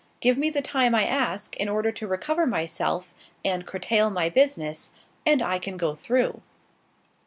[0.19, 3.13] Give me the time I ask, in order to recover myself
[3.45, 4.89] and curtail my business,
[5.27, 6.41] and I can go through."